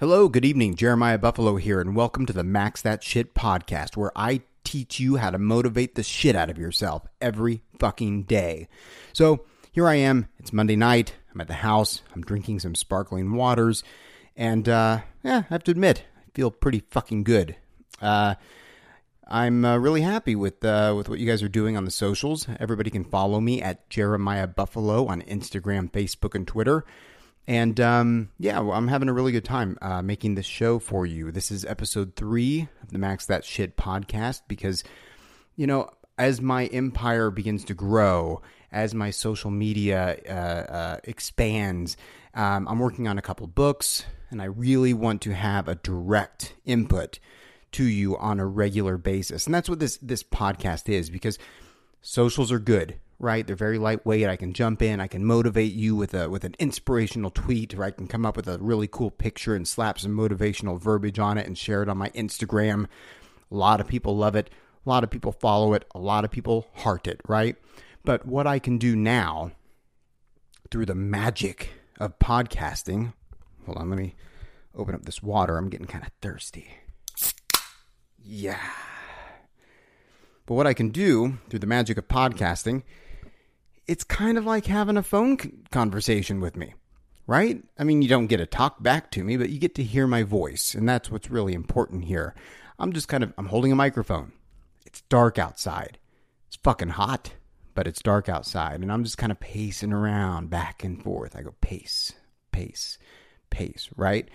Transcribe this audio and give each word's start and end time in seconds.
Hello, 0.00 0.28
good 0.28 0.44
evening. 0.44 0.74
Jeremiah 0.74 1.18
Buffalo 1.18 1.54
here, 1.54 1.80
and 1.80 1.94
welcome 1.94 2.26
to 2.26 2.32
the 2.32 2.42
Max 2.42 2.82
That 2.82 3.04
Shit 3.04 3.32
podcast, 3.32 3.96
where 3.96 4.10
I 4.16 4.40
teach 4.64 4.98
you 4.98 5.18
how 5.18 5.30
to 5.30 5.38
motivate 5.38 5.94
the 5.94 6.02
shit 6.02 6.34
out 6.34 6.50
of 6.50 6.58
yourself 6.58 7.06
every 7.20 7.62
fucking 7.78 8.24
day. 8.24 8.66
So 9.12 9.44
here 9.70 9.86
I 9.86 9.94
am. 9.94 10.26
It's 10.40 10.52
Monday 10.52 10.74
night. 10.74 11.14
I'm 11.32 11.40
at 11.40 11.46
the 11.46 11.54
house. 11.54 12.02
I'm 12.12 12.22
drinking 12.22 12.58
some 12.58 12.74
sparkling 12.74 13.34
waters, 13.34 13.84
and 14.34 14.68
uh, 14.68 15.02
yeah, 15.22 15.44
I 15.48 15.54
have 15.54 15.62
to 15.62 15.70
admit, 15.70 16.02
I 16.18 16.30
feel 16.34 16.50
pretty 16.50 16.82
fucking 16.90 17.22
good. 17.22 17.54
Uh, 18.02 18.34
I'm 19.28 19.64
uh, 19.64 19.78
really 19.78 20.00
happy 20.00 20.34
with 20.34 20.64
uh, 20.64 20.92
with 20.96 21.08
what 21.08 21.20
you 21.20 21.26
guys 21.26 21.40
are 21.44 21.48
doing 21.48 21.76
on 21.76 21.84
the 21.84 21.92
socials. 21.92 22.48
Everybody 22.58 22.90
can 22.90 23.04
follow 23.04 23.40
me 23.40 23.62
at 23.62 23.88
Jeremiah 23.90 24.48
Buffalo 24.48 25.06
on 25.06 25.22
Instagram, 25.22 25.88
Facebook, 25.92 26.34
and 26.34 26.48
Twitter. 26.48 26.84
And 27.46 27.78
um, 27.80 28.30
yeah, 28.38 28.58
well, 28.60 28.76
I'm 28.76 28.88
having 28.88 29.08
a 29.08 29.12
really 29.12 29.32
good 29.32 29.44
time 29.44 29.78
uh, 29.82 30.00
making 30.02 30.34
this 30.34 30.46
show 30.46 30.78
for 30.78 31.04
you. 31.04 31.30
This 31.30 31.50
is 31.50 31.64
episode 31.64 32.16
three 32.16 32.68
of 32.82 32.90
the 32.90 32.98
Max 32.98 33.26
That 33.26 33.44
Shit 33.44 33.76
podcast 33.76 34.42
because, 34.48 34.82
you 35.56 35.66
know, 35.66 35.90
as 36.16 36.40
my 36.40 36.66
empire 36.66 37.30
begins 37.30 37.64
to 37.66 37.74
grow, 37.74 38.40
as 38.72 38.94
my 38.94 39.10
social 39.10 39.50
media 39.50 40.18
uh, 40.26 40.72
uh, 40.72 40.96
expands, 41.04 41.96
um, 42.34 42.66
I'm 42.66 42.78
working 42.78 43.08
on 43.08 43.18
a 43.18 43.22
couple 43.22 43.46
books, 43.46 44.06
and 44.30 44.40
I 44.40 44.46
really 44.46 44.94
want 44.94 45.22
to 45.22 45.34
have 45.34 45.68
a 45.68 45.74
direct 45.74 46.54
input 46.64 47.18
to 47.72 47.84
you 47.84 48.16
on 48.16 48.40
a 48.40 48.46
regular 48.46 48.96
basis. 48.96 49.46
And 49.46 49.54
that's 49.54 49.68
what 49.68 49.80
this 49.80 49.98
this 49.98 50.22
podcast 50.22 50.88
is 50.88 51.10
because 51.10 51.38
socials 52.00 52.50
are 52.50 52.58
good 52.58 52.98
right? 53.24 53.46
They're 53.46 53.56
very 53.56 53.78
lightweight. 53.78 54.28
I 54.28 54.36
can 54.36 54.52
jump 54.52 54.82
in. 54.82 55.00
I 55.00 55.06
can 55.06 55.24
motivate 55.24 55.72
you 55.72 55.96
with 55.96 56.12
a 56.14 56.28
with 56.28 56.44
an 56.44 56.54
inspirational 56.58 57.30
tweet, 57.30 57.74
or 57.74 57.82
I 57.82 57.90
can 57.90 58.06
come 58.06 58.26
up 58.26 58.36
with 58.36 58.46
a 58.46 58.58
really 58.58 58.86
cool 58.86 59.10
picture 59.10 59.56
and 59.56 59.66
slap 59.66 59.98
some 59.98 60.12
motivational 60.12 60.78
verbiage 60.78 61.18
on 61.18 61.38
it 61.38 61.46
and 61.46 61.56
share 61.56 61.82
it 61.82 61.88
on 61.88 61.96
my 61.96 62.10
Instagram. 62.10 62.86
A 63.50 63.54
lot 63.54 63.80
of 63.80 63.88
people 63.88 64.16
love 64.16 64.36
it. 64.36 64.50
A 64.84 64.88
lot 64.88 65.02
of 65.02 65.10
people 65.10 65.32
follow 65.32 65.72
it. 65.72 65.86
A 65.94 65.98
lot 65.98 66.24
of 66.24 66.30
people 66.30 66.68
heart 66.74 67.06
it, 67.06 67.20
right? 67.26 67.56
But 68.04 68.26
what 68.26 68.46
I 68.46 68.58
can 68.58 68.76
do 68.76 68.94
now 68.94 69.52
through 70.70 70.86
the 70.86 70.94
magic 70.94 71.70
of 71.98 72.18
podcasting, 72.18 73.14
hold 73.64 73.78
on, 73.78 73.88
let 73.88 73.98
me 73.98 74.14
open 74.74 74.94
up 74.94 75.06
this 75.06 75.22
water. 75.22 75.56
I'm 75.56 75.70
getting 75.70 75.86
kind 75.86 76.04
of 76.04 76.10
thirsty. 76.20 76.68
Yeah. 78.22 78.60
But 80.44 80.54
what 80.54 80.66
I 80.66 80.74
can 80.74 80.90
do 80.90 81.38
through 81.48 81.60
the 81.60 81.66
magic 81.66 81.96
of 81.96 82.06
podcasting 82.06 82.82
it's 83.86 84.04
kind 84.04 84.38
of 84.38 84.44
like 84.44 84.66
having 84.66 84.96
a 84.96 85.02
phone 85.02 85.36
conversation 85.70 86.40
with 86.40 86.56
me, 86.56 86.74
right? 87.26 87.62
I 87.78 87.84
mean, 87.84 88.02
you 88.02 88.08
don't 88.08 88.26
get 88.26 88.38
to 88.38 88.46
talk 88.46 88.82
back 88.82 89.10
to 89.12 89.24
me, 89.24 89.36
but 89.36 89.50
you 89.50 89.58
get 89.58 89.74
to 89.76 89.82
hear 89.82 90.06
my 90.06 90.22
voice, 90.22 90.74
and 90.74 90.88
that's 90.88 91.10
what's 91.10 91.30
really 91.30 91.54
important 91.54 92.04
here. 92.04 92.34
I'm 92.78 92.92
just 92.92 93.08
kind 93.08 93.22
of 93.22 93.32
I'm 93.38 93.46
holding 93.46 93.72
a 93.72 93.76
microphone. 93.76 94.32
It's 94.86 95.02
dark 95.02 95.38
outside. 95.38 95.98
It's 96.48 96.56
fucking 96.56 96.90
hot, 96.90 97.32
but 97.74 97.86
it's 97.86 98.02
dark 98.02 98.28
outside, 98.28 98.80
and 98.80 98.90
I'm 98.90 99.04
just 99.04 99.18
kind 99.18 99.32
of 99.32 99.40
pacing 99.40 99.92
around 99.92 100.50
back 100.50 100.84
and 100.84 101.02
forth. 101.02 101.36
I 101.36 101.42
go 101.42 101.54
pace, 101.60 102.12
pace, 102.52 102.98
pace, 103.50 103.90
right? 103.96 104.28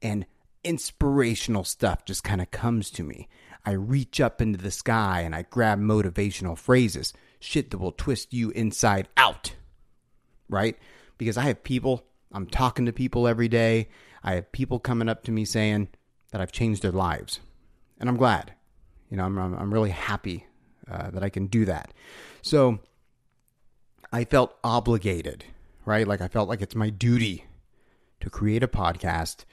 And 0.00 0.26
inspirational 0.64 1.64
stuff 1.64 2.04
just 2.04 2.24
kind 2.24 2.40
of 2.40 2.50
comes 2.50 2.90
to 2.90 3.02
me. 3.02 3.28
I 3.64 3.72
reach 3.72 4.20
up 4.20 4.42
into 4.42 4.58
the 4.58 4.70
sky 4.70 5.20
and 5.20 5.34
I 5.34 5.42
grab 5.42 5.78
motivational 5.78 6.58
phrases 6.58 7.12
shit 7.42 7.70
that 7.70 7.78
will 7.78 7.92
twist 7.92 8.32
you 8.32 8.50
inside 8.50 9.08
out, 9.16 9.54
right? 10.48 10.78
Because 11.18 11.36
I 11.36 11.42
have 11.42 11.64
people, 11.64 12.04
I'm 12.32 12.46
talking 12.46 12.86
to 12.86 12.92
people 12.92 13.26
every 13.26 13.48
day. 13.48 13.88
I 14.22 14.34
have 14.34 14.52
people 14.52 14.78
coming 14.78 15.08
up 15.08 15.24
to 15.24 15.32
me 15.32 15.44
saying 15.44 15.88
that 16.30 16.40
I've 16.40 16.52
changed 16.52 16.82
their 16.82 16.92
lives. 16.92 17.40
And 17.98 18.08
I'm 18.08 18.16
glad. 18.16 18.54
You 19.10 19.16
know, 19.16 19.24
I'm, 19.24 19.38
I'm 19.38 19.72
really 19.74 19.90
happy 19.90 20.46
uh, 20.90 21.10
that 21.10 21.22
I 21.22 21.28
can 21.28 21.46
do 21.46 21.64
that. 21.66 21.92
So 22.40 22.78
I 24.12 24.24
felt 24.24 24.56
obligated, 24.64 25.44
right? 25.84 26.06
Like 26.06 26.20
I 26.20 26.28
felt 26.28 26.48
like 26.48 26.62
it's 26.62 26.74
my 26.74 26.90
duty 26.90 27.44
to 28.20 28.30
create 28.30 28.62
a 28.62 28.68
podcast 28.68 29.44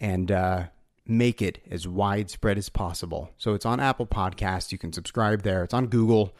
and 0.00 0.32
uh, 0.32 0.64
make 1.06 1.42
it 1.42 1.58
as 1.70 1.86
widespread 1.86 2.56
as 2.56 2.68
possible. 2.68 3.30
So 3.36 3.54
it's 3.54 3.66
on 3.66 3.78
Apple 3.78 4.06
Podcasts. 4.06 4.72
You 4.72 4.78
can 4.78 4.92
subscribe 4.92 5.42
there. 5.42 5.62
It's 5.64 5.74
on 5.74 5.86
Google. 5.86 6.34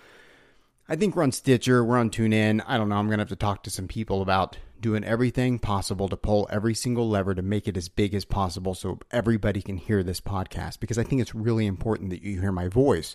I 0.90 0.96
think 0.96 1.14
we're 1.14 1.22
on 1.22 1.30
Stitcher, 1.30 1.84
we're 1.84 1.98
on 1.98 2.10
TuneIn. 2.10 2.64
I 2.66 2.76
don't 2.76 2.88
know. 2.88 2.96
I'm 2.96 3.06
going 3.06 3.18
to 3.18 3.22
have 3.22 3.28
to 3.28 3.36
talk 3.36 3.62
to 3.62 3.70
some 3.70 3.86
people 3.86 4.22
about 4.22 4.58
doing 4.80 5.04
everything 5.04 5.60
possible 5.60 6.08
to 6.08 6.16
pull 6.16 6.48
every 6.50 6.74
single 6.74 7.08
lever 7.08 7.32
to 7.32 7.42
make 7.42 7.68
it 7.68 7.76
as 7.76 7.88
big 7.88 8.12
as 8.12 8.24
possible 8.24 8.74
so 8.74 8.98
everybody 9.12 9.62
can 9.62 9.76
hear 9.76 10.02
this 10.02 10.20
podcast 10.20 10.80
because 10.80 10.98
I 10.98 11.04
think 11.04 11.22
it's 11.22 11.32
really 11.32 11.66
important 11.66 12.10
that 12.10 12.22
you 12.22 12.40
hear 12.40 12.50
my 12.50 12.66
voice. 12.66 13.14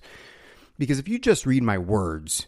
Because 0.77 0.99
if 0.99 1.09
you 1.09 1.19
just 1.19 1.45
read 1.45 1.63
my 1.63 1.77
words, 1.77 2.47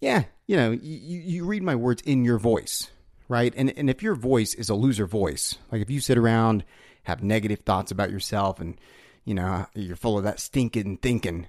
yeah, 0.00 0.24
you 0.46 0.56
know, 0.56 0.70
you, 0.70 1.18
you 1.18 1.44
read 1.44 1.64
my 1.64 1.74
words 1.74 2.00
in 2.02 2.24
your 2.24 2.38
voice, 2.38 2.92
right? 3.28 3.52
And, 3.56 3.76
and 3.76 3.90
if 3.90 4.04
your 4.04 4.14
voice 4.14 4.54
is 4.54 4.68
a 4.68 4.74
loser 4.76 5.06
voice, 5.06 5.58
like 5.72 5.82
if 5.82 5.90
you 5.90 5.98
sit 5.98 6.16
around, 6.16 6.62
have 7.02 7.24
negative 7.24 7.62
thoughts 7.66 7.90
about 7.90 8.12
yourself, 8.12 8.60
and, 8.60 8.80
you 9.24 9.34
know, 9.34 9.66
you're 9.74 9.96
full 9.96 10.16
of 10.16 10.22
that 10.22 10.38
stinking 10.38 10.98
thinking, 10.98 11.48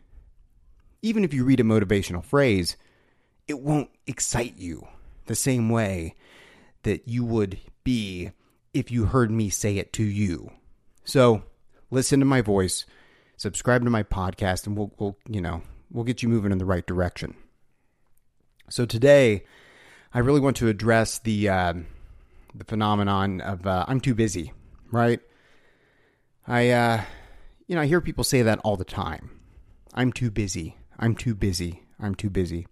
even 1.01 1.23
if 1.23 1.33
you 1.33 1.43
read 1.43 1.59
a 1.59 1.63
motivational 1.63 2.23
phrase, 2.23 2.75
it 3.47 3.59
won't 3.59 3.89
excite 4.07 4.57
you 4.57 4.87
the 5.25 5.35
same 5.35 5.69
way 5.69 6.15
that 6.83 7.07
you 7.07 7.25
would 7.25 7.59
be 7.83 8.31
if 8.73 8.91
you 8.91 9.05
heard 9.05 9.31
me 9.31 9.49
say 9.49 9.77
it 9.77 9.93
to 9.93 10.03
you. 10.03 10.51
So 11.03 11.43
listen 11.91 12.19
to 12.19 12.25
my 12.25 12.41
voice, 12.41 12.85
subscribe 13.37 13.83
to 13.83 13.89
my 13.89 14.03
podcast, 14.03 14.67
and 14.67 14.77
we'll, 14.77 14.91
we'll 14.97 15.17
you 15.27 15.41
know, 15.41 15.61
we'll 15.91 16.03
get 16.03 16.21
you 16.21 16.29
moving 16.29 16.51
in 16.51 16.57
the 16.57 16.65
right 16.65 16.85
direction. 16.85 17.35
So 18.69 18.85
today, 18.85 19.45
I 20.13 20.19
really 20.19 20.39
want 20.39 20.57
to 20.57 20.67
address 20.67 21.19
the 21.19 21.49
uh, 21.49 21.73
the 22.53 22.63
phenomenon 22.65 23.41
of 23.41 23.65
uh, 23.65 23.85
I'm 23.87 23.99
too 23.99 24.15
busy, 24.15 24.53
right? 24.91 25.19
I, 26.47 26.69
uh, 26.69 27.01
you 27.67 27.75
know, 27.75 27.81
I 27.81 27.85
hear 27.85 28.01
people 28.01 28.23
say 28.23 28.41
that 28.41 28.59
all 28.63 28.75
the 28.75 28.83
time. 28.83 29.39
I'm 29.93 30.11
too 30.11 30.31
busy. 30.31 30.75
I'm 30.99 31.15
too 31.15 31.33
busy. 31.33 31.83
I'm 31.99 32.13
too 32.13 32.29
busy. 32.29 32.67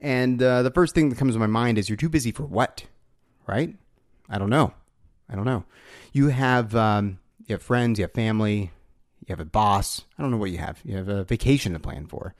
And 0.00 0.42
uh, 0.42 0.62
the 0.62 0.70
first 0.70 0.94
thing 0.94 1.08
that 1.08 1.18
comes 1.18 1.34
to 1.34 1.40
my 1.40 1.46
mind 1.46 1.78
is 1.78 1.88
you're 1.88 1.96
too 1.96 2.08
busy 2.08 2.32
for 2.32 2.44
what? 2.44 2.84
Right? 3.46 3.74
I 4.28 4.38
don't 4.38 4.50
know. 4.50 4.74
I 5.30 5.36
don't 5.36 5.44
know. 5.44 5.64
You 6.12 6.28
have 6.28 6.74
um, 6.74 7.18
you 7.46 7.54
have 7.54 7.62
friends, 7.62 7.98
you 7.98 8.04
have 8.04 8.12
family, 8.12 8.70
you 9.26 9.32
have 9.32 9.40
a 9.40 9.44
boss. 9.44 10.02
I 10.18 10.22
don't 10.22 10.30
know 10.30 10.36
what 10.36 10.50
you 10.50 10.58
have. 10.58 10.80
You 10.84 10.96
have 10.96 11.08
a 11.08 11.24
vacation 11.24 11.72
to 11.72 11.78
plan 11.78 12.06
for. 12.06 12.34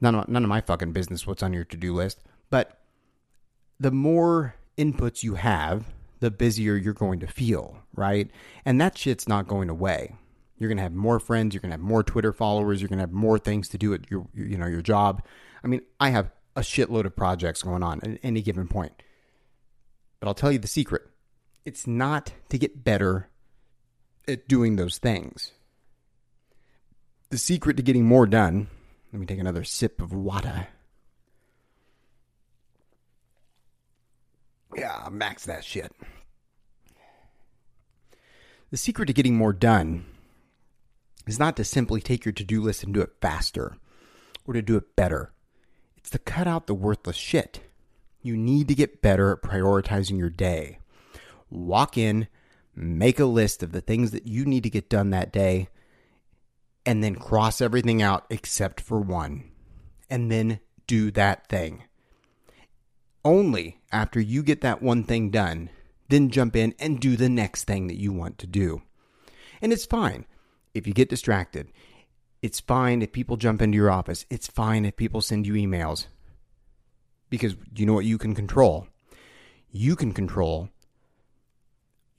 None 0.00 0.14
of, 0.14 0.28
none 0.28 0.42
of 0.42 0.48
my 0.48 0.60
fucking 0.60 0.92
business 0.92 1.26
what's 1.26 1.42
on 1.42 1.52
your 1.52 1.64
to 1.64 1.76
do 1.76 1.94
list. 1.94 2.22
But 2.50 2.78
the 3.80 3.90
more 3.90 4.54
inputs 4.76 5.22
you 5.22 5.34
have, 5.34 5.86
the 6.20 6.30
busier 6.30 6.76
you're 6.76 6.92
going 6.92 7.20
to 7.20 7.26
feel, 7.26 7.78
right? 7.94 8.30
And 8.64 8.80
that 8.80 8.98
shit's 8.98 9.28
not 9.28 9.48
going 9.48 9.68
away. 9.68 10.14
You're 10.58 10.68
going 10.68 10.78
to 10.78 10.82
have 10.82 10.94
more 10.94 11.20
friends. 11.20 11.54
You're 11.54 11.60
going 11.60 11.70
to 11.70 11.74
have 11.74 11.80
more 11.80 12.02
Twitter 12.02 12.32
followers. 12.32 12.80
You're 12.80 12.88
going 12.88 12.98
to 12.98 13.02
have 13.02 13.12
more 13.12 13.38
things 13.38 13.68
to 13.68 13.78
do 13.78 13.92
at 13.92 14.10
your, 14.10 14.26
you 14.34 14.56
know, 14.56 14.66
your 14.66 14.82
job. 14.82 15.22
I 15.62 15.66
mean, 15.66 15.82
I 16.00 16.10
have 16.10 16.30
a 16.54 16.60
shitload 16.60 17.04
of 17.04 17.14
projects 17.14 17.62
going 17.62 17.82
on 17.82 18.00
at 18.02 18.18
any 18.22 18.40
given 18.40 18.66
point. 18.66 18.92
But 20.18 20.28
I'll 20.28 20.34
tell 20.34 20.50
you 20.50 20.58
the 20.58 20.66
secret. 20.66 21.02
It's 21.66 21.86
not 21.86 22.32
to 22.48 22.58
get 22.58 22.84
better 22.84 23.28
at 24.26 24.48
doing 24.48 24.76
those 24.76 24.98
things. 24.98 25.52
The 27.28 27.38
secret 27.38 27.76
to 27.76 27.82
getting 27.82 28.06
more 28.06 28.26
done. 28.26 28.68
Let 29.12 29.20
me 29.20 29.26
take 29.26 29.40
another 29.40 29.64
sip 29.64 30.00
of 30.00 30.12
water. 30.12 30.68
Yeah, 34.74 35.08
max 35.10 35.44
that 35.46 35.64
shit. 35.64 35.92
The 38.70 38.76
secret 38.76 39.06
to 39.06 39.12
getting 39.12 39.36
more 39.36 39.52
done 39.52 40.06
is 41.26 41.38
not 41.38 41.56
to 41.56 41.64
simply 41.64 42.00
take 42.00 42.24
your 42.24 42.32
to 42.32 42.44
do 42.44 42.62
list 42.62 42.84
and 42.84 42.94
do 42.94 43.00
it 43.00 43.16
faster 43.20 43.76
or 44.46 44.54
to 44.54 44.62
do 44.62 44.76
it 44.76 44.94
better. 44.96 45.32
It's 45.96 46.10
to 46.10 46.18
cut 46.18 46.46
out 46.46 46.66
the 46.66 46.74
worthless 46.74 47.16
shit. 47.16 47.60
You 48.22 48.36
need 48.36 48.68
to 48.68 48.74
get 48.74 49.02
better 49.02 49.32
at 49.32 49.42
prioritizing 49.42 50.18
your 50.18 50.30
day. 50.30 50.78
Walk 51.50 51.98
in, 51.98 52.28
make 52.74 53.18
a 53.18 53.24
list 53.24 53.62
of 53.62 53.72
the 53.72 53.80
things 53.80 54.12
that 54.12 54.26
you 54.26 54.44
need 54.44 54.62
to 54.62 54.70
get 54.70 54.88
done 54.88 55.10
that 55.10 55.32
day, 55.32 55.68
and 56.84 57.02
then 57.02 57.16
cross 57.16 57.60
everything 57.60 58.02
out 58.02 58.24
except 58.30 58.80
for 58.80 59.00
one. 59.00 59.50
And 60.08 60.30
then 60.30 60.60
do 60.86 61.10
that 61.12 61.48
thing. 61.48 61.82
Only 63.24 63.80
after 63.90 64.20
you 64.20 64.44
get 64.44 64.60
that 64.60 64.82
one 64.82 65.02
thing 65.02 65.30
done, 65.30 65.70
then 66.08 66.30
jump 66.30 66.54
in 66.54 66.74
and 66.78 67.00
do 67.00 67.16
the 67.16 67.28
next 67.28 67.64
thing 67.64 67.88
that 67.88 67.98
you 67.98 68.12
want 68.12 68.38
to 68.38 68.46
do. 68.46 68.82
And 69.60 69.72
it's 69.72 69.84
fine 69.84 70.26
if 70.76 70.86
you 70.86 70.92
get 70.92 71.08
distracted, 71.08 71.68
it's 72.42 72.60
fine 72.60 73.00
if 73.00 73.10
people 73.12 73.36
jump 73.36 73.62
into 73.62 73.76
your 73.76 73.90
office. 73.90 74.26
It's 74.30 74.46
fine 74.46 74.84
if 74.84 74.96
people 74.96 75.20
send 75.22 75.46
you 75.46 75.54
emails. 75.54 76.06
Because 77.30 77.56
you 77.74 77.86
know 77.86 77.94
what 77.94 78.04
you 78.04 78.18
can 78.18 78.34
control? 78.34 78.86
You 79.70 79.96
can 79.96 80.12
control 80.12 80.68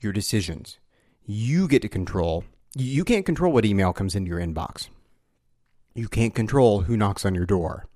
your 0.00 0.12
decisions. 0.12 0.78
you 1.28 1.68
get 1.68 1.82
to 1.82 1.88
control. 1.88 2.44
You 2.74 3.04
can't 3.04 3.26
control 3.26 3.52
what 3.52 3.66
email 3.66 3.92
comes 3.92 4.14
into 4.14 4.30
your 4.30 4.40
inbox. 4.40 4.88
You 5.94 6.08
can't 6.08 6.34
control 6.34 6.82
who 6.82 6.96
knocks 6.96 7.26
on 7.26 7.34
your 7.34 7.44
door. 7.44 7.86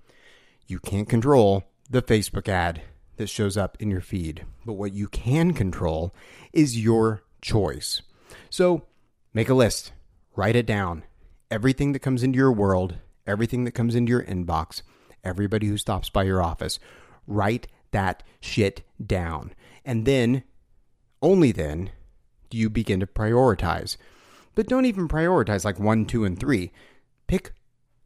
You 0.67 0.79
can't 0.79 1.09
control 1.09 1.64
the 1.88 2.03
Facebook 2.03 2.47
ad 2.47 2.82
that 3.17 3.29
shows 3.29 3.56
up 3.56 3.76
in 3.81 3.91
your 3.91 4.03
feed. 4.03 4.44
But 4.67 4.75
what 4.75 4.93
you 4.93 5.09
can 5.09 5.55
control 5.55 6.14
is 6.53 6.79
your 6.79 7.23
choice. 7.41 8.03
So 8.50 8.82
make 9.32 9.49
a 9.49 9.55
list, 9.55 9.93
write 10.37 10.56
it 10.56 10.67
down. 10.67 11.05
Everything 11.50 11.93
that 11.93 12.00
comes 12.00 12.23
into 12.23 12.37
your 12.37 12.52
world, 12.52 12.96
everything 13.26 13.64
that 13.64 13.73
comes 13.73 13.94
into 13.94 14.11
your 14.11 14.25
inbox, 14.25 14.82
everybody 15.25 15.67
who 15.67 15.76
stops 15.76 16.08
by 16.11 16.23
your 16.23 16.43
office, 16.43 16.79
write 17.26 17.67
that 17.90 18.23
shit 18.40 18.82
down. 19.05 19.52
And 19.84 20.06
then, 20.06 20.44
only 21.20 21.52
then, 21.52 21.90
do 22.50 22.58
you 22.58 22.69
begin 22.69 23.00
to 23.00 23.06
prioritize. 23.06 23.96
But 24.55 24.69
don't 24.69 24.84
even 24.84 25.08
prioritize 25.08 25.64
like 25.64 25.81
one, 25.81 26.05
two, 26.05 26.25
and 26.25 26.38
three. 26.38 26.70
Pick 27.26 27.52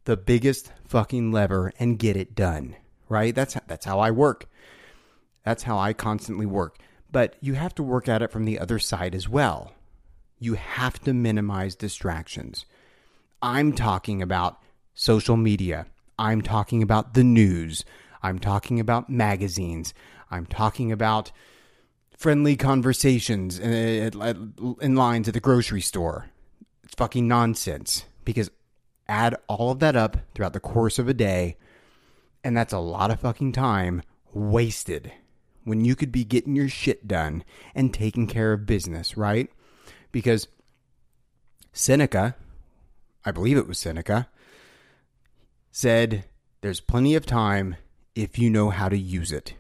the 0.04 0.16
biggest 0.16 0.72
fucking 0.86 1.32
lever 1.32 1.72
and 1.80 1.98
get 1.98 2.16
it 2.16 2.36
done. 2.36 2.76
Right? 3.08 3.34
That's 3.34 3.56
that's 3.66 3.84
how 3.84 3.98
I 3.98 4.10
work. 4.10 4.48
That's 5.44 5.64
how 5.64 5.78
I 5.78 5.92
constantly 5.92 6.46
work. 6.46 6.78
But 7.10 7.36
you 7.40 7.54
have 7.54 7.74
to 7.76 7.82
work 7.82 8.08
at 8.08 8.22
it 8.22 8.30
from 8.30 8.44
the 8.44 8.58
other 8.58 8.78
side 8.78 9.14
as 9.14 9.28
well. 9.28 9.72
You 10.38 10.54
have 10.54 11.00
to 11.00 11.14
minimize 11.14 11.74
distractions. 11.74 12.66
I'm 13.42 13.72
talking 13.72 14.22
about 14.22 14.58
social 14.94 15.36
media. 15.36 15.86
I'm 16.18 16.42
talking 16.42 16.82
about 16.82 17.14
the 17.14 17.24
news. 17.24 17.84
I'm 18.22 18.38
talking 18.38 18.80
about 18.80 19.10
magazines. 19.10 19.94
I'm 20.30 20.46
talking 20.46 20.90
about 20.90 21.32
friendly 22.16 22.56
conversations 22.56 23.58
in 23.58 24.94
lines 24.94 25.28
at 25.28 25.34
the 25.34 25.40
grocery 25.40 25.82
store. 25.82 26.30
It's 26.82 26.94
fucking 26.94 27.28
nonsense 27.28 28.06
because 28.24 28.50
add 29.08 29.36
all 29.48 29.70
of 29.70 29.78
that 29.80 29.96
up 29.96 30.16
throughout 30.34 30.52
the 30.52 30.60
course 30.60 30.98
of 30.98 31.08
a 31.08 31.14
day, 31.14 31.56
and 32.42 32.56
that's 32.56 32.72
a 32.72 32.78
lot 32.78 33.10
of 33.10 33.20
fucking 33.20 33.52
time 33.52 34.02
wasted 34.32 35.12
when 35.64 35.84
you 35.84 35.94
could 35.94 36.12
be 36.12 36.24
getting 36.24 36.56
your 36.56 36.68
shit 36.68 37.06
done 37.06 37.44
and 37.74 37.92
taking 37.92 38.26
care 38.26 38.52
of 38.52 38.66
business, 38.66 39.16
right? 39.16 39.50
Because 40.16 40.48
Seneca, 41.74 42.36
I 43.22 43.32
believe 43.32 43.58
it 43.58 43.68
was 43.68 43.78
Seneca, 43.78 44.30
said 45.70 46.24
there's 46.62 46.80
plenty 46.80 47.14
of 47.14 47.26
time 47.26 47.76
if 48.14 48.38
you 48.38 48.48
know 48.48 48.70
how 48.70 48.88
to 48.88 48.96
use 48.96 49.30
it. 49.30 49.52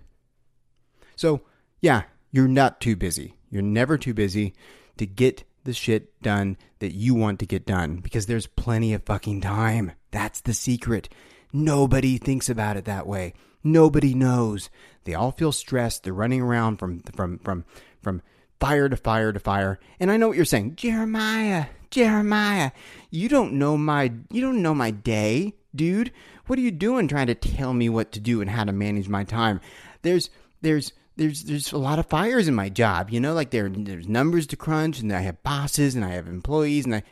So, 1.14 1.42
yeah, 1.82 2.04
you're 2.30 2.48
not 2.48 2.80
too 2.80 2.96
busy. 2.96 3.36
You're 3.50 3.60
never 3.60 3.98
too 3.98 4.14
busy 4.14 4.54
to 4.96 5.04
get 5.04 5.44
the 5.64 5.74
shit 5.74 6.22
done 6.22 6.56
that 6.78 6.94
you 6.94 7.14
want 7.14 7.38
to 7.40 7.46
get 7.46 7.66
done 7.66 7.96
because 7.96 8.24
there's 8.24 8.46
plenty 8.46 8.94
of 8.94 9.02
fucking 9.02 9.42
time. 9.42 9.92
That's 10.10 10.40
the 10.40 10.54
secret. 10.54 11.10
Nobody 11.52 12.16
thinks 12.16 12.48
about 12.48 12.78
it 12.78 12.86
that 12.86 13.06
way. 13.06 13.34
Nobody 13.62 14.14
knows. 14.14 14.70
They 15.04 15.12
all 15.12 15.32
feel 15.32 15.52
stressed. 15.52 16.04
They're 16.04 16.14
running 16.14 16.40
around 16.40 16.78
from 16.78 17.00
from 17.14 17.40
from 17.40 17.66
from 18.02 18.22
fire 18.60 18.88
to 18.88 18.96
fire 18.96 19.32
to 19.32 19.40
fire. 19.40 19.78
And 20.00 20.10
I 20.10 20.16
know 20.16 20.28
what 20.28 20.36
you're 20.36 20.44
saying. 20.44 20.76
Jeremiah, 20.76 21.66
Jeremiah, 21.90 22.72
you 23.10 23.28
don't 23.28 23.54
know 23.54 23.76
my 23.76 24.12
you 24.30 24.40
don't 24.40 24.62
know 24.62 24.74
my 24.74 24.90
day, 24.90 25.54
dude. 25.74 26.12
What 26.46 26.58
are 26.58 26.62
you 26.62 26.70
doing 26.70 27.08
trying 27.08 27.26
to 27.26 27.34
tell 27.34 27.72
me 27.72 27.88
what 27.88 28.12
to 28.12 28.20
do 28.20 28.40
and 28.40 28.50
how 28.50 28.64
to 28.64 28.72
manage 28.72 29.08
my 29.08 29.24
time? 29.24 29.60
There's 30.02 30.30
there's 30.60 30.92
there's 31.16 31.44
there's 31.44 31.72
a 31.72 31.78
lot 31.78 31.98
of 31.98 32.06
fires 32.06 32.48
in 32.48 32.54
my 32.54 32.68
job, 32.68 33.10
you 33.10 33.20
know, 33.20 33.32
like 33.34 33.50
there 33.50 33.68
there's 33.68 34.08
numbers 34.08 34.46
to 34.48 34.56
crunch 34.56 35.00
and 35.00 35.12
I 35.12 35.20
have 35.20 35.42
bosses 35.42 35.94
and 35.94 36.04
I 36.04 36.10
have 36.10 36.28
employees 36.28 36.84
and 36.84 36.94
I 36.96 37.02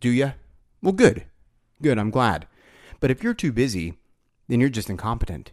Do 0.00 0.10
you? 0.10 0.34
Well, 0.82 0.92
good. 0.92 1.24
Good, 1.82 1.98
I'm 1.98 2.10
glad. 2.10 2.46
But 3.00 3.10
if 3.10 3.22
you're 3.22 3.34
too 3.34 3.52
busy, 3.52 3.94
then 4.48 4.60
you're 4.60 4.68
just 4.68 4.90
incompetent. 4.90 5.52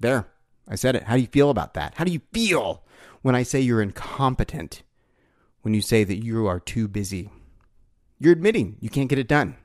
There. 0.00 0.28
I 0.68 0.74
said 0.76 0.96
it. 0.96 1.04
How 1.04 1.14
do 1.14 1.20
you 1.20 1.28
feel 1.28 1.50
about 1.50 1.74
that? 1.74 1.94
How 1.96 2.04
do 2.04 2.12
you 2.12 2.20
feel 2.32 2.84
when 3.22 3.34
I 3.34 3.42
say 3.42 3.60
you're 3.60 3.82
incompetent? 3.82 4.82
When 5.62 5.74
you 5.74 5.80
say 5.80 6.04
that 6.04 6.22
you 6.22 6.46
are 6.46 6.60
too 6.60 6.88
busy? 6.88 7.30
You're 8.18 8.32
admitting 8.32 8.76
you 8.80 8.90
can't 8.90 9.08
get 9.08 9.18
it 9.18 9.28
done. 9.28 9.56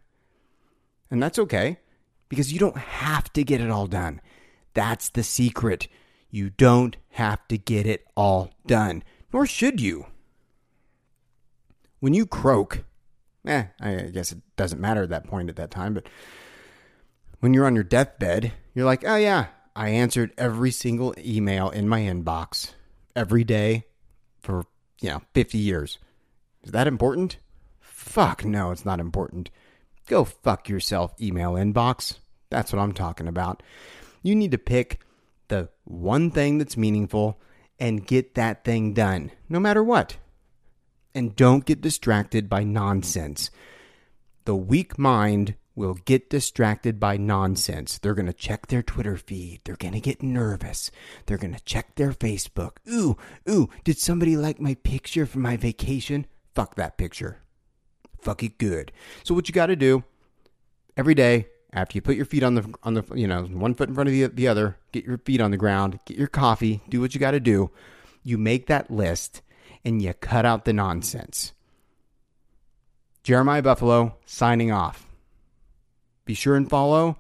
And 1.10 1.22
that's 1.22 1.40
okay 1.40 1.80
because 2.30 2.54
you 2.54 2.60
don't 2.60 2.78
have 2.78 3.32
to 3.34 3.44
get 3.44 3.62
it 3.62 3.70
all 3.70 3.88
done. 3.88 4.22
That's 4.74 5.10
the 5.10 5.24
secret. 5.24 5.88
You 6.30 6.52
don't 6.52 6.98
have 7.12 7.48
to 7.48 7.58
get 7.58 7.88
it 7.88 8.06
all 8.16 8.52
done, 8.66 9.04
nor 9.34 9.46
should 9.46 9.82
you. 9.82 10.06
When 12.00 12.14
you 12.14 12.28
croak, 12.28 12.84
eh, 13.46 13.66
I 13.82 13.96
guess 14.14 14.32
it 14.32 14.40
doesn't 14.56 14.82
matter 14.82 15.04
at 15.04 15.10
that 15.10 15.26
point 15.26 15.50
at 15.50 15.56
that 15.56 15.72
time, 15.72 15.94
but 15.96 16.08
when 17.40 17.54
you're 17.54 17.66
on 17.66 17.76
your 17.76 17.84
deathbed, 17.84 18.52
you're 18.76 18.86
like, 18.86 19.04
oh 19.06 19.16
yeah, 19.16 19.48
I 19.76 19.90
answered 19.90 20.34
every 20.38 20.72
single 20.72 21.16
email 21.18 21.70
in 21.70 21.90
my 21.90 22.02
inbox 22.02 22.74
every 23.18 23.44
day 23.44 23.84
for, 24.40 24.64
you 25.02 25.10
know, 25.10 25.22
50 25.34 25.58
years. 25.58 25.98
Is 26.64 26.72
that 26.72 26.88
important? 26.88 27.38
Fuck 27.80 28.46
no, 28.46 28.72
it's 28.72 28.86
not 28.86 29.00
important. 29.00 29.50
Go 30.08 30.24
fuck 30.24 30.70
yourself, 30.70 31.14
email 31.20 31.54
inbox. 31.54 32.20
That's 32.50 32.72
what 32.72 32.80
I'm 32.80 32.94
talking 32.94 33.28
about. 33.28 33.64
You 34.22 34.36
need 34.36 34.52
to 34.52 34.58
pick 34.58 35.02
the 35.48 35.70
one 35.84 36.30
thing 36.30 36.60
that's 36.60 36.78
meaningful 36.78 37.42
and 37.80 38.06
get 38.06 38.36
that 38.36 38.64
thing 38.64 38.94
done, 38.94 39.32
no 39.50 39.60
matter 39.60 39.84
what. 39.84 40.18
And 41.16 41.36
don't 41.36 41.66
get 41.66 41.82
distracted 41.82 42.48
by 42.48 42.64
nonsense. 42.64 43.50
The 44.46 44.56
weak 44.56 45.00
mind 45.00 45.56
will 45.78 45.94
get 45.94 46.30
distracted 46.30 47.00
by 47.00 47.16
nonsense. 47.16 48.00
They're 48.00 48.16
going 48.16 48.26
to 48.26 48.34
check 48.34 48.68
their 48.68 48.82
Twitter 48.82 49.16
feed. 49.16 49.62
They're 49.64 49.76
going 49.76 49.94
to 49.94 50.02
get 50.02 50.24
nervous. 50.24 50.90
They're 51.28 51.38
going 51.38 51.54
to 51.54 51.64
check 51.64 51.96
their 51.96 52.12
Facebook. 52.12 52.78
Ooh, 52.90 53.16
ooh, 53.48 53.70
did 53.84 54.00
somebody 54.00 54.36
like 54.36 54.60
my 54.60 54.74
picture 54.74 55.28
from 55.28 55.44
my 55.44 55.56
vacation? 55.56 56.26
Fuck 56.56 56.76
that 56.76 56.98
picture. 56.98 57.42
Fuck 58.20 58.42
it 58.42 58.58
good. 58.58 58.92
So, 59.24 59.36
what 59.36 59.48
you 59.48 59.54
got 59.54 59.68
to 59.68 59.76
do 59.76 60.04
every 60.98 61.14
day, 61.14 61.48
after 61.72 61.96
you 61.96 62.02
put 62.02 62.16
your 62.16 62.26
feet 62.26 62.42
on 62.42 62.56
the 62.56 62.74
on 62.82 62.96
the 62.96 63.04
you 63.14 63.28
know 63.28 63.44
one 63.44 63.76
foot 63.76 63.90
in 63.90 63.94
front 63.96 64.08
of 64.08 64.14
the, 64.14 64.26
the 64.28 64.48
other 64.48 64.78
get 64.92 65.06
your 65.06 65.20
feet 65.20 65.42
on 65.42 65.52
the 65.52 65.58
ground 65.58 66.00
get 66.06 66.18
your 66.18 66.28
coffee 66.28 66.82
do 66.88 67.02
what 67.02 67.14
you 67.14 67.20
got 67.20 67.32
to 67.32 67.42
do 67.42 67.70
you 68.24 68.38
make 68.38 68.68
that 68.68 68.90
list 68.90 69.42
and 69.84 70.02
you 70.02 70.14
cut 70.14 70.46
out 70.46 70.64
the 70.64 70.72
nonsense 70.72 71.52
jeremiah 73.22 73.62
buffalo 73.62 74.16
signing 74.26 74.72
off 74.72 75.07
be 76.28 76.34
sure 76.34 76.56
and 76.56 76.70
follow 76.70 77.18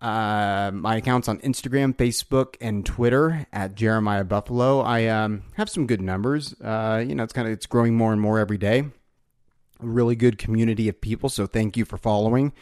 uh, 0.00 0.70
my 0.72 0.96
accounts 0.96 1.28
on 1.28 1.38
instagram 1.40 1.94
facebook 1.94 2.56
and 2.60 2.86
twitter 2.86 3.46
at 3.52 3.74
jeremiah 3.74 4.24
buffalo 4.24 4.80
i 4.80 5.06
um, 5.06 5.42
have 5.54 5.68
some 5.68 5.86
good 5.86 6.00
numbers 6.00 6.54
uh, 6.62 7.02
you 7.06 7.14
know 7.14 7.22
it's 7.22 7.32
kind 7.32 7.46
of 7.46 7.52
it's 7.52 7.66
growing 7.66 7.94
more 7.94 8.12
and 8.12 8.20
more 8.20 8.38
every 8.38 8.58
day 8.58 8.80
a 8.80 9.86
really 9.86 10.16
good 10.16 10.38
community 10.38 10.88
of 10.88 11.00
people 11.00 11.28
so 11.28 11.46
thank 11.46 11.76
you 11.76 11.84
for 11.84 11.98
following 11.98 12.52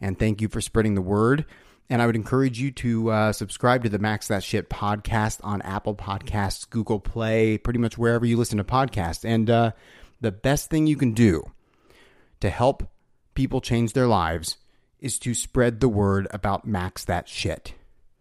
and 0.00 0.18
thank 0.18 0.40
you 0.40 0.48
for 0.48 0.60
spreading 0.60 0.94
the 0.94 1.02
word. 1.02 1.44
And 1.88 2.00
I 2.00 2.06
would 2.06 2.16
encourage 2.16 2.60
you 2.60 2.70
to 2.72 3.10
uh, 3.10 3.32
subscribe 3.32 3.82
to 3.82 3.88
the 3.88 3.98
Max 3.98 4.28
That 4.28 4.44
Shit 4.44 4.70
podcast 4.70 5.40
on 5.42 5.60
Apple 5.62 5.94
Podcasts, 5.94 6.68
Google 6.68 7.00
Play, 7.00 7.58
pretty 7.58 7.80
much 7.80 7.98
wherever 7.98 8.24
you 8.24 8.36
listen 8.36 8.58
to 8.58 8.64
podcasts. 8.64 9.24
And 9.24 9.50
uh, 9.50 9.72
the 10.20 10.30
best 10.30 10.70
thing 10.70 10.86
you 10.86 10.96
can 10.96 11.12
do 11.12 11.42
to 12.40 12.48
help 12.48 12.88
people 13.34 13.60
change 13.60 13.92
their 13.92 14.06
lives 14.06 14.56
is 15.00 15.18
to 15.20 15.34
spread 15.34 15.80
the 15.80 15.88
word 15.88 16.26
about 16.30 16.66
Max 16.66 17.04
That 17.04 17.28
Shit. 17.28 17.74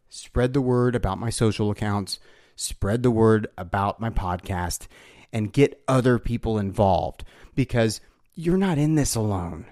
Spread 0.10 0.54
the 0.54 0.62
word 0.62 0.96
about 0.96 1.20
my 1.20 1.30
social 1.30 1.72
accounts, 1.72 2.20
spread 2.56 3.04
the 3.04 3.12
word 3.12 3.48
about 3.58 4.00
my 4.00 4.10
podcast, 4.10 4.88
and 5.32 5.54
get 5.54 5.82
other 5.88 6.18
people 6.18 6.58
involved 6.58 7.24
because 7.56 8.02
you're 8.34 8.58
not 8.58 8.78
in 8.78 8.96
this 8.96 9.16
alone 9.16 9.66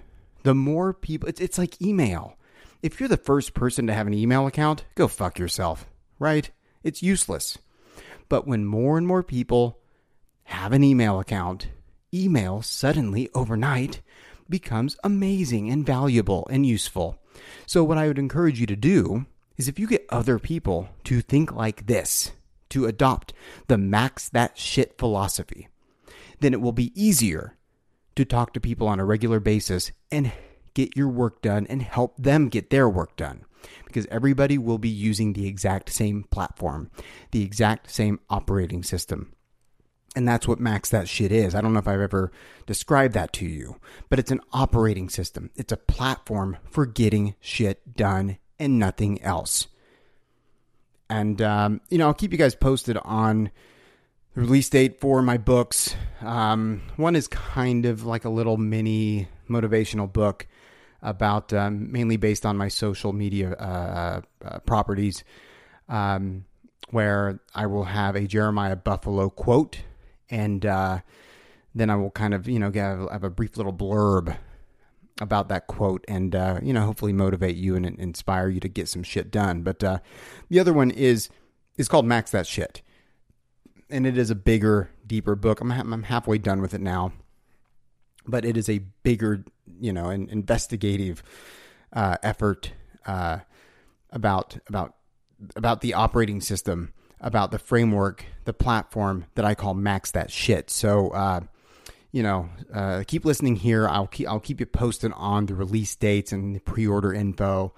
the 0.48 0.56
more 0.56 0.94
people, 0.94 1.28
it's, 1.28 1.42
it's 1.42 1.58
like 1.58 1.82
email. 1.82 2.38
If 2.82 3.02
you're 3.02 3.10
the 3.10 3.18
first 3.18 3.54
person 3.54 3.86
to 3.88 3.94
have 3.94 4.08
an 4.08 4.14
email 4.14 4.48
account, 4.48 4.86
go 4.96 5.10
fuck 5.10 5.38
yourself, 5.38 5.86
right? 6.20 6.50
It's 6.84 7.04
useless. 7.04 7.58
But 8.30 8.48
when 8.48 8.64
more 8.64 8.98
and 8.98 9.06
more 9.06 9.24
people 9.24 9.80
have 10.46 10.72
an 10.72 10.86
email 10.86 11.20
account, 11.20 11.68
email 12.14 12.62
suddenly 12.62 13.30
overnight 13.34 14.00
becomes 14.50 14.98
amazing 15.04 15.70
and 15.70 15.86
valuable 15.86 16.48
and 16.50 16.66
useful. 16.66 17.20
So, 17.66 17.84
what 17.84 17.98
I 17.98 18.08
would 18.08 18.20
encourage 18.20 18.60
you 18.60 18.66
to 18.68 18.76
do 18.76 19.26
is 19.58 19.68
if 19.68 19.80
you 19.80 19.88
get 19.88 20.06
other 20.10 20.40
people 20.40 20.90
to 21.06 21.22
think 21.22 21.52
like 21.52 21.88
this, 21.88 22.32
to 22.70 22.86
adopt 22.86 23.34
the 23.68 23.78
max 23.78 24.30
that 24.30 24.58
shit 24.58 24.98
philosophy, 24.98 25.68
then 26.40 26.54
it 26.54 26.62
will 26.62 26.72
be 26.72 26.92
easier 27.02 27.58
to 28.16 28.26
talk 28.26 28.54
to 28.54 28.60
people 28.60 28.88
on 28.88 29.00
a 29.00 29.06
regular 29.06 29.40
basis 29.40 29.92
and 30.12 30.32
get 30.74 30.96
your 30.96 31.10
work 31.10 31.42
done 31.42 31.66
and 31.70 31.82
help 31.82 32.16
them 32.18 32.50
get 32.50 32.70
their 32.70 32.90
work 32.90 33.16
done. 33.16 33.44
Because 33.86 34.06
everybody 34.08 34.58
will 34.58 34.78
be 34.78 34.90
using 34.90 35.34
the 35.34 35.48
exact 35.48 35.90
same 35.92 36.26
platform, 36.30 36.92
the 37.32 37.44
exact 37.44 37.90
same 37.90 38.20
operating 38.30 38.84
system. 38.84 39.34
And 40.18 40.28
that's 40.28 40.48
what 40.48 40.60
Max 40.60 40.90
That 40.90 41.08
Shit 41.08 41.32
is. 41.32 41.54
I 41.54 41.62
don't 41.62 41.74
know 41.74 41.80
if 41.80 41.88
I've 41.88 42.02
ever 42.02 42.32
described 42.66 43.14
that 43.14 43.32
to 43.34 43.46
you, 43.46 43.76
but 44.10 44.18
it's 44.18 44.32
an 44.32 44.42
operating 44.52 45.10
system. 45.10 45.52
It's 45.56 45.72
a 45.72 45.78
platform 45.78 46.58
for 46.72 46.88
getting 46.88 47.36
shit 47.40 47.96
done 47.96 48.40
and 48.58 48.80
nothing 48.80 49.22
else. 49.22 49.68
And, 51.08 51.40
um, 51.44 51.82
you 51.90 52.00
know, 52.00 52.08
I'll 52.08 52.16
keep 52.16 52.32
you 52.32 52.38
guys 52.40 52.56
posted 52.56 52.98
on 52.98 53.52
the 54.34 54.42
release 54.42 54.68
date 54.70 55.00
for 55.00 55.22
my 55.22 55.38
books. 55.38 55.96
Um, 56.22 56.82
one 56.96 57.16
is 57.16 57.28
kind 57.28 57.86
of 57.86 58.04
like 58.04 58.26
a 58.26 58.30
little 58.30 58.58
mini 58.58 59.28
motivational 59.48 60.12
book 60.12 60.48
about 61.04 61.54
um, 61.54 61.92
mainly 61.92 62.18
based 62.18 62.44
on 62.44 62.58
my 62.58 62.70
social 62.70 63.14
media 63.14 63.52
uh, 63.52 64.22
uh, 64.44 64.58
properties, 64.62 65.24
um, 65.88 66.46
where 66.90 67.40
I 67.54 67.68
will 67.68 67.84
have 67.84 68.16
a 68.16 68.26
Jeremiah 68.26 68.76
Buffalo 68.76 69.30
quote 69.30 69.82
and 70.30 70.66
uh, 70.66 71.00
then 71.76 71.90
I 71.90 71.96
will 71.96 72.12
kind 72.12 72.34
of 72.34 72.48
you 72.48 72.60
know 72.60 72.72
have, 72.72 73.10
have, 73.10 73.24
a 73.24 73.30
brief 73.30 73.58
little 73.58 73.74
blurb 73.74 74.36
about 75.20 75.50
that 75.50 75.68
quote 75.68 76.06
and 76.08 76.36
uh, 76.36 76.60
you 76.62 76.74
know 76.74 76.86
hopefully 76.86 77.14
motivate 77.14 77.56
you 77.56 77.76
and 77.76 77.86
inspire 77.86 78.50
you 78.50 78.60
to 78.60 78.68
get 78.68 78.88
some 78.88 79.04
shit 79.04 79.32
done. 79.32 79.62
But 79.62 79.84
uh, 79.84 80.00
the 80.50 80.60
other 80.60 80.74
one 80.74 80.92
is 80.92 81.30
is 81.78 81.88
called 81.88 82.06
Max 82.06 82.32
That 82.32 82.48
Shit, 82.48 82.82
and 83.90 84.06
it 84.06 84.18
is 84.18 84.30
a 84.30 84.36
bigger, 84.36 84.90
deeper 85.06 85.36
book. 85.36 85.62
I'm 85.62 85.72
I'm 85.72 86.04
halfway 86.04 86.38
done 86.38 86.62
with 86.62 86.74
it 86.74 86.82
now, 86.82 87.14
but 88.26 88.46
it 88.46 88.58
is 88.58 88.70
a 88.70 88.80
bigger 89.04 89.44
you 89.80 89.94
know 89.94 90.10
an 90.10 90.30
investigative 90.30 91.24
uh, 91.94 92.18
effort 92.24 92.72
uh, 93.06 93.40
about 94.12 94.58
about 94.68 94.96
about 95.56 95.82
the 95.82 95.94
operating 95.94 96.42
system 96.42 96.92
about 97.20 97.52
the 97.52 97.60
framework, 97.60 98.26
the 98.46 98.54
platform 98.54 99.26
that 99.36 99.46
I 99.46 99.56
call 99.56 99.74
Max 99.74 100.12
That 100.12 100.32
Shit. 100.32 100.70
So, 100.70 101.10
uh, 101.10 101.42
you 102.12 102.24
know, 102.24 102.50
uh, 102.74 103.04
keep 103.06 103.26
listening 103.26 103.56
here. 103.56 103.88
I'll 103.88 104.08
keep 104.08 104.28
I'll 104.28 104.40
keep 104.40 104.60
you 104.60 104.66
posted 104.66 105.12
on 105.16 105.46
the 105.46 105.56
release 105.56 105.96
dates 105.96 106.32
and 106.32 106.56
the 106.56 106.60
pre-order 106.60 107.14
info 107.14 107.74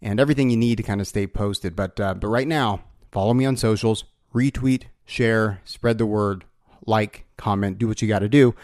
and 0.00 0.18
everything 0.18 0.50
you 0.50 0.56
need 0.56 0.76
to 0.76 0.82
kind 0.82 1.00
of 1.00 1.06
stay 1.06 1.26
posted. 1.26 1.76
But 1.76 1.98
uh, 1.98 2.14
but 2.14 2.28
right 2.28 2.48
now, 2.48 2.84
follow 3.10 3.34
me 3.34 3.44
on 3.46 3.56
socials, 3.56 4.04
retweet, 4.34 4.84
share, 5.04 5.60
spread 5.64 5.98
the 5.98 6.06
word, 6.06 6.44
like, 6.86 7.24
comment, 7.36 7.78
do 7.78 7.88
what 7.88 8.02
you 8.02 8.08
got 8.08 8.20
to 8.20 8.28
do, 8.28 8.54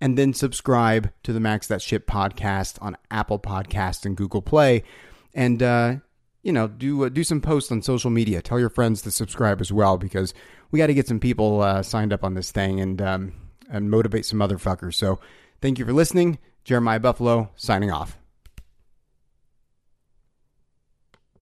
and 0.00 0.16
then 0.16 0.32
subscribe 0.32 1.10
to 1.24 1.32
the 1.32 1.40
Max 1.40 1.66
That 1.66 1.82
Shit 1.82 2.06
podcast 2.06 2.80
on 2.80 2.96
Apple 3.10 3.38
Podcast 3.38 4.06
and 4.06 4.16
Google 4.16 4.42
Play. 4.42 4.84
And 5.34 5.62
uh, 5.62 5.96
you 6.46 6.52
know, 6.52 6.68
do 6.68 7.04
uh, 7.04 7.08
do 7.08 7.24
some 7.24 7.40
posts 7.40 7.72
on 7.72 7.82
social 7.82 8.08
media. 8.08 8.40
Tell 8.40 8.60
your 8.60 8.70
friends 8.70 9.02
to 9.02 9.10
subscribe 9.10 9.60
as 9.60 9.72
well 9.72 9.98
because 9.98 10.32
we 10.70 10.78
got 10.78 10.86
to 10.86 10.94
get 10.94 11.08
some 11.08 11.18
people 11.18 11.60
uh, 11.60 11.82
signed 11.82 12.12
up 12.12 12.22
on 12.22 12.34
this 12.34 12.52
thing 12.52 12.80
and 12.80 13.02
um, 13.02 13.32
and 13.68 13.90
motivate 13.90 14.24
some 14.24 14.38
motherfuckers. 14.38 14.94
So, 14.94 15.18
thank 15.60 15.80
you 15.80 15.84
for 15.84 15.92
listening. 15.92 16.38
Jeremiah 16.62 17.00
Buffalo 17.00 17.50
signing 17.56 17.90
off. 17.90 18.16